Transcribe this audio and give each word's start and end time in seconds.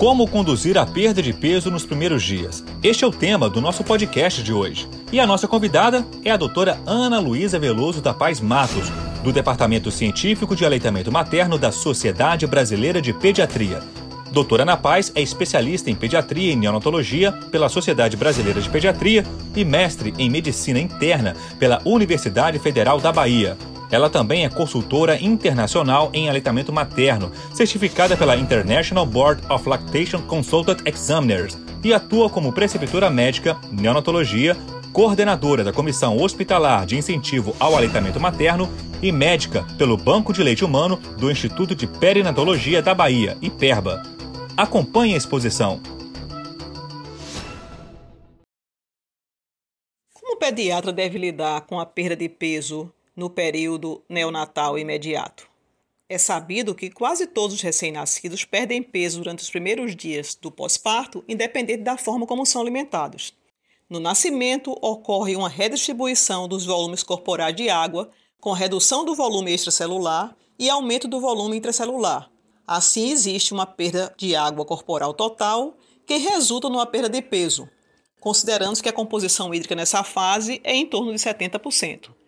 Como 0.00 0.26
conduzir 0.26 0.78
a 0.78 0.86
perda 0.86 1.20
de 1.20 1.30
peso 1.30 1.70
nos 1.70 1.84
primeiros 1.84 2.22
dias? 2.22 2.64
Este 2.82 3.04
é 3.04 3.06
o 3.06 3.10
tema 3.10 3.50
do 3.50 3.60
nosso 3.60 3.84
podcast 3.84 4.42
de 4.42 4.50
hoje. 4.50 4.88
E 5.12 5.20
a 5.20 5.26
nossa 5.26 5.46
convidada 5.46 6.06
é 6.24 6.30
a 6.30 6.38
doutora 6.38 6.80
Ana 6.86 7.18
Luísa 7.18 7.58
Veloso 7.58 8.00
da 8.00 8.14
Paz 8.14 8.40
Matos, 8.40 8.88
do 9.22 9.30
Departamento 9.30 9.90
Científico 9.90 10.56
de 10.56 10.64
Aleitamento 10.64 11.12
Materno 11.12 11.58
da 11.58 11.70
Sociedade 11.70 12.46
Brasileira 12.46 12.98
de 13.02 13.12
Pediatria. 13.12 13.82
Doutora 14.32 14.62
Ana 14.62 14.74
Paz 14.74 15.12
é 15.14 15.20
especialista 15.20 15.90
em 15.90 15.94
pediatria 15.94 16.50
e 16.50 16.56
neonatologia 16.56 17.30
pela 17.30 17.68
Sociedade 17.68 18.16
Brasileira 18.16 18.58
de 18.58 18.70
Pediatria 18.70 19.22
e 19.54 19.66
mestre 19.66 20.14
em 20.16 20.30
medicina 20.30 20.80
interna 20.80 21.36
pela 21.58 21.78
Universidade 21.84 22.58
Federal 22.58 23.00
da 23.00 23.12
Bahia. 23.12 23.54
Ela 23.90 24.08
também 24.08 24.44
é 24.44 24.48
consultora 24.48 25.20
internacional 25.20 26.10
em 26.12 26.28
aleitamento 26.28 26.72
materno, 26.72 27.32
certificada 27.52 28.16
pela 28.16 28.36
International 28.36 29.04
Board 29.04 29.42
of 29.50 29.68
Lactation 29.68 30.22
Consultant 30.22 30.86
Examiners, 30.86 31.58
e 31.82 31.92
atua 31.92 32.28
como 32.30 32.52
preceptora 32.52 33.10
médica, 33.10 33.58
neonatologia, 33.72 34.56
coordenadora 34.92 35.64
da 35.64 35.72
Comissão 35.72 36.16
Hospitalar 36.16 36.84
de 36.84 36.96
Incentivo 36.96 37.54
ao 37.58 37.76
Aleitamento 37.76 38.20
Materno 38.20 38.68
e 39.02 39.10
médica 39.10 39.64
pelo 39.78 39.96
Banco 39.96 40.32
de 40.32 40.42
Leite 40.42 40.64
Humano 40.64 40.96
do 41.18 41.30
Instituto 41.30 41.74
de 41.74 41.86
Perinatologia 41.86 42.82
da 42.82 42.94
Bahia, 42.94 43.36
IPERBA. 43.40 44.02
Acompanhe 44.56 45.14
a 45.14 45.16
exposição. 45.16 45.80
Como 50.12 50.34
o 50.34 50.38
pediatra 50.38 50.92
deve 50.92 51.18
lidar 51.18 51.62
com 51.62 51.80
a 51.80 51.86
perda 51.86 52.16
de 52.16 52.28
peso 52.28 52.92
no 53.20 53.28
período 53.28 54.02
neonatal 54.08 54.78
imediato. 54.78 55.46
É 56.08 56.16
sabido 56.16 56.74
que 56.74 56.90
quase 56.90 57.26
todos 57.26 57.54
os 57.54 57.60
recém-nascidos 57.60 58.46
perdem 58.46 58.82
peso 58.82 59.18
durante 59.18 59.40
os 59.40 59.50
primeiros 59.50 59.94
dias 59.94 60.34
do 60.34 60.50
pós-parto, 60.50 61.22
independente 61.28 61.82
da 61.82 61.98
forma 61.98 62.26
como 62.26 62.46
são 62.46 62.62
alimentados. 62.62 63.34
No 63.90 64.00
nascimento, 64.00 64.74
ocorre 64.80 65.36
uma 65.36 65.50
redistribuição 65.50 66.48
dos 66.48 66.64
volumes 66.64 67.02
corporais 67.02 67.54
de 67.54 67.68
água, 67.68 68.08
com 68.40 68.52
redução 68.52 69.04
do 69.04 69.14
volume 69.14 69.52
extracelular 69.52 70.34
e 70.58 70.70
aumento 70.70 71.06
do 71.06 71.20
volume 71.20 71.58
intracelular. 71.58 72.30
Assim, 72.66 73.10
existe 73.10 73.52
uma 73.52 73.66
perda 73.66 74.14
de 74.16 74.34
água 74.34 74.64
corporal 74.64 75.12
total, 75.12 75.76
que 76.06 76.16
resulta 76.16 76.70
numa 76.70 76.86
perda 76.86 77.10
de 77.10 77.20
peso, 77.20 77.68
considerando 78.18 78.80
que 78.82 78.88
a 78.88 78.94
composição 78.94 79.52
hídrica 79.52 79.74
nessa 79.74 80.02
fase 80.02 80.58
é 80.64 80.74
em 80.74 80.86
torno 80.86 81.12
de 81.12 81.18
70% 81.18 82.18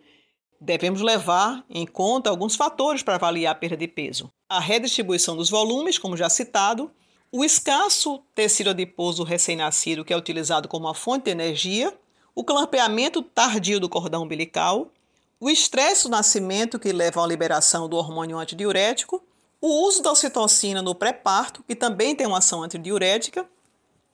devemos 0.63 1.01
levar 1.01 1.63
em 1.69 1.85
conta 1.85 2.29
alguns 2.29 2.55
fatores 2.55 3.03
para 3.03 3.15
avaliar 3.15 3.51
a 3.51 3.55
perda 3.55 3.75
de 3.75 3.87
peso. 3.87 4.31
A 4.47 4.59
redistribuição 4.59 5.35
dos 5.35 5.49
volumes, 5.49 5.97
como 5.97 6.15
já 6.15 6.29
citado, 6.29 6.89
o 7.31 7.43
escasso 7.43 8.21
tecido 8.33 8.69
adiposo 8.69 9.23
recém-nascido, 9.23 10.05
que 10.05 10.13
é 10.13 10.17
utilizado 10.17 10.69
como 10.69 10.85
uma 10.85 10.93
fonte 10.93 11.25
de 11.25 11.31
energia, 11.31 11.93
o 12.33 12.43
clampeamento 12.43 13.21
tardio 13.21 13.79
do 13.79 13.89
cordão 13.89 14.23
umbilical, 14.23 14.89
o 15.39 15.49
estresse 15.49 16.03
do 16.03 16.09
nascimento, 16.09 16.79
que 16.79 16.93
leva 16.93 17.21
à 17.21 17.27
liberação 17.27 17.89
do 17.89 17.97
hormônio 17.97 18.37
antidiurético, 18.37 19.21
o 19.59 19.85
uso 19.85 20.01
da 20.01 20.11
ocitocina 20.11 20.81
no 20.81 20.95
pré-parto, 20.95 21.63
que 21.67 21.75
também 21.75 22.15
tem 22.15 22.25
uma 22.25 22.37
ação 22.37 22.63
antidiurética, 22.63 23.45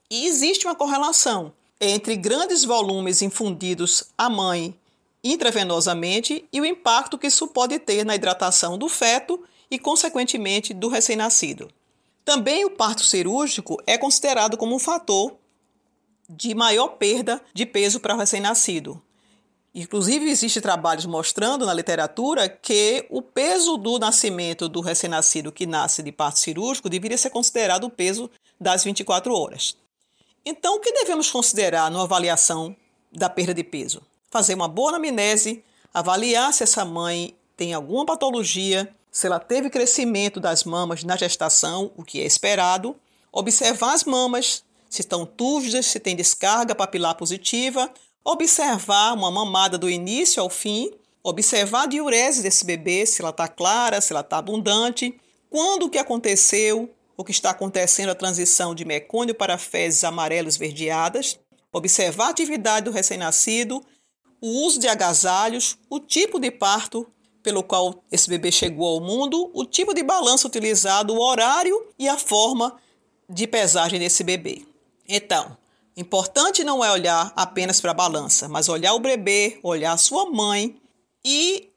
e 0.10 0.26
existe 0.26 0.66
uma 0.66 0.76
correlação 0.76 1.54
entre 1.80 2.16
grandes 2.16 2.64
volumes 2.64 3.22
infundidos 3.22 4.06
à 4.18 4.30
mãe 4.30 4.76
intravenosamente 5.24 6.48
e 6.52 6.62
o 6.62 6.66
impacto 6.66 7.18
que 7.18 7.28
isso 7.28 7.48
pode 7.48 7.78
ter 7.80 8.06
na 8.06 8.16
hidratação 8.16 8.78
do 8.78 8.88
feto 8.88 9.44
e, 9.70 9.78
consequentemente, 9.78 10.74
do 10.74 10.88
recém-nascido. 10.88 11.70
Também 12.24 12.66
o 12.66 12.72
parto 12.72 13.04
cirúrgico 13.04 13.78
é 13.86 13.98
considerado 13.98 14.58
como 14.58 14.76
um 14.76 14.80
fator 14.80 15.36
de 16.30 16.54
maior 16.54 16.90
perda 16.90 17.42
de 17.54 17.66
peso 17.66 18.00
para 18.00 18.14
o 18.14 18.18
recém-nascido. 18.18 19.02
Inclusive, 19.74 20.30
existem 20.30 20.62
trabalhos 20.62 21.06
mostrando 21.06 21.66
na 21.66 21.74
literatura 21.74 22.50
que 22.50 23.06
o 23.10 23.22
peso 23.22 23.78
do 23.78 24.00
nascimento 24.00 24.68
do 24.68 24.82
recém-nascido 24.82 25.52
que 25.52 25.66
nasce 25.66 26.02
de 26.02 26.12
parto 26.12 26.40
cirúrgico 26.40 26.90
deveria 26.90 27.18
ser 27.18 27.30
considerado 27.30 27.86
o 27.86 27.90
peso 27.90 28.30
das 28.60 28.84
24 28.84 29.34
horas. 29.34 29.78
Então, 30.46 30.76
o 30.76 30.80
que 30.80 30.92
devemos 30.92 31.30
considerar 31.30 31.92
na 31.92 32.02
avaliação 32.02 32.76
da 33.12 33.30
perda 33.30 33.54
de 33.54 33.64
peso? 33.64 34.02
Fazer 34.30 34.54
uma 34.54 34.68
boa 34.68 34.90
anamnese, 34.90 35.64
avaliar 35.94 36.54
se 36.54 36.64
essa 36.64 36.86
mãe 36.86 37.36
tem 37.58 37.74
alguma 37.74 38.06
patologia, 38.06 38.94
se 39.12 39.28
ela 39.28 39.40
teve 39.40 39.70
crescimento 39.70 40.40
das 40.40 40.64
mamas 40.64 41.04
na 41.04 41.18
gestação, 41.18 41.92
o 41.98 42.04
que 42.04 42.22
é 42.22 42.26
esperado, 42.26 42.96
observar 43.32 43.94
as 43.94 44.04
mamas, 44.04 44.64
se 44.90 45.02
estão 45.02 45.26
túrgidas, 45.26 45.88
se 45.88 46.00
tem 46.00 46.16
descarga 46.16 46.76
papilar 46.76 47.16
positiva, 47.16 47.92
observar 48.24 49.14
uma 49.14 49.32
mamada 49.32 49.78
do 49.78 49.90
início 49.90 50.42
ao 50.42 50.50
fim, 50.50 50.92
observar 51.24 51.84
a 51.84 51.88
diurese 51.88 52.42
desse 52.42 52.66
bebê, 52.66 53.06
se 53.06 53.22
ela 53.22 53.32
está 53.32 53.48
clara, 53.48 54.02
se 54.02 54.14
ela 54.14 54.22
está 54.22 54.38
abundante, 54.38 55.20
quando 55.50 55.84
o 55.84 55.90
que 55.90 55.98
aconteceu, 55.98 56.90
o 57.18 57.24
que 57.24 57.32
está 57.32 57.50
acontecendo 57.50 58.10
a 58.10 58.16
transição 58.16 58.74
de 58.74 58.86
mecônio 58.86 59.36
para 59.36 59.58
fezes 59.58 60.04
amarelos 60.04 60.56
verdeadas, 60.56 61.40
observar 61.74 62.28
a 62.28 62.30
atividade 62.30 62.86
do 62.86 62.92
recém-nascido, 62.92 63.84
o 64.42 64.66
uso 64.66 64.80
de 64.80 64.88
agasalhos, 64.88 65.78
o 65.90 66.00
tipo 66.00 66.40
de 66.40 66.52
parto 66.52 67.08
pelo 67.42 67.64
qual 67.64 68.04
esse 68.12 68.30
bebê 68.30 68.52
chegou 68.52 68.88
ao 68.88 69.02
mundo, 69.02 69.50
o 69.54 69.66
tipo 69.66 69.94
de 69.94 70.04
balança 70.04 70.48
utilizado, 70.48 71.14
o 71.14 71.22
horário 71.22 71.88
e 71.98 72.08
a 72.08 72.18
forma 72.18 72.76
de 73.30 73.48
pesagem 73.48 74.00
desse 74.00 74.24
bebê. 74.24 74.66
Então, 75.08 75.58
importante 75.96 76.64
não 76.64 76.84
é 76.84 76.92
olhar 76.92 77.32
apenas 77.36 77.80
para 77.80 77.92
a 77.92 77.96
balança, 77.96 78.48
mas 78.48 78.70
olhar 78.70 78.94
o 78.94 79.00
bebê, 79.00 79.60
olhar 79.64 79.94
a 79.94 79.98
sua 79.98 80.30
mãe 80.30 80.80
e 81.24 81.70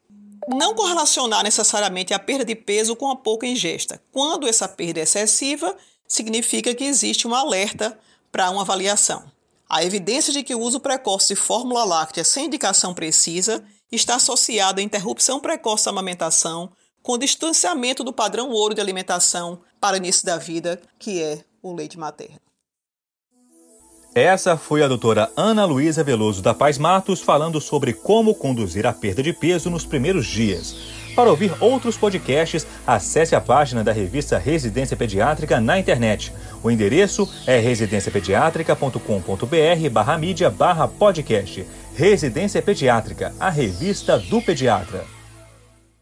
não 0.49 0.75
correlacionar 0.75 1.43
necessariamente 1.43 2.13
a 2.13 2.19
perda 2.19 2.45
de 2.45 2.55
peso 2.55 2.97
com 2.97 3.11
a 3.11 3.17
pouca 3.17 3.47
ingesta. 3.47 4.03
Quando 4.11 4.49
essa 4.49 4.69
perda 4.69 5.01
é 5.01 5.05
excessiva, 5.05 5.77
significa 6.07 6.75
que 6.75 6.85
existe 6.85 7.27
um 7.27 7.35
alerta 7.35 7.99
para 8.31 8.51
uma 8.51 8.63
avaliação. 8.63 9.32
A 9.73 9.83
evidência 9.83 10.35
de 10.35 10.43
que 10.43 10.55
o 10.55 10.61
uso 10.61 10.79
precoce 10.79 11.29
de 11.29 11.35
fórmula 11.35 11.83
láctea 11.83 12.23
sem 12.25 12.45
indicação 12.45 12.93
precisa 12.93 13.65
está 13.91 14.17
associada 14.17 14.83
à 14.83 14.85
interrupção 14.85 15.41
precoce 15.41 15.87
da 15.87 15.91
amamentação 15.91 16.71
com 17.03 17.17
distanciamento 17.17 18.05
do 18.05 18.13
padrão 18.13 18.51
ouro 18.51 18.75
de 18.75 18.83
alimentação 18.83 19.63
para 19.81 19.97
início 19.97 20.27
da 20.27 20.37
vida, 20.37 20.79
que 20.99 21.23
é 21.23 21.43
o 21.63 21.73
leite 21.73 21.99
materno. 21.99 22.37
Essa 24.15 24.59
foi 24.59 24.83
a 24.83 24.89
doutora 24.89 25.33
Ana 25.35 25.65
Luísa 25.65 26.05
Veloso 26.05 26.43
da 26.43 26.53
Paz 26.53 26.77
Matos 26.77 27.23
falando 27.23 27.59
sobre 27.59 27.95
como 27.95 28.35
conduzir 28.35 28.87
a 28.87 28.93
perda 28.93 29.23
de 29.23 29.33
peso 29.33 29.71
nos 29.71 29.87
primeiros 29.87 30.27
dias. 30.27 30.77
Para 31.15 31.31
ouvir 31.31 31.53
outros 31.61 31.99
podcasts, 31.99 32.67
acesse 32.87 33.35
a 33.35 33.41
página 33.41 33.85
da 33.85 33.93
revista 33.93 34.39
Residência 34.39 34.97
Pediátrica 34.97 35.61
na 35.61 35.79
internet. 35.79 36.33
O 36.63 36.71
endereço 36.71 37.31
é 37.47 37.59
residenciapediatrica.com.br 37.59 39.91
barra 39.91 40.17
mídia 40.17 40.49
barra 40.49 40.89
podcast. 40.89 41.67
Residência 41.95 42.63
Pediátrica, 42.63 43.35
a 43.39 43.51
revista 43.51 44.19
do 44.19 44.41
pediatra. 44.41 45.05